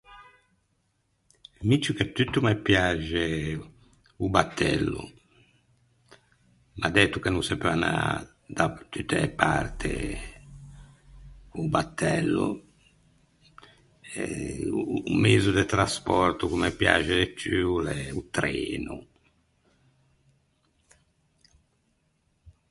[1.67, 3.25] Mi ciù che tutto me piaxe
[4.23, 5.01] o batello,
[6.79, 7.93] ma dæto che no se peu anâ
[8.57, 9.91] da tutte e parte
[11.51, 12.47] co-o batello,
[14.19, 14.65] eh
[15.11, 18.95] o mezo de traspòrto ch’o me piaxe de ciù o l’é o treno.